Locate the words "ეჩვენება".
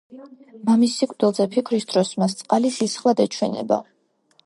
3.29-3.83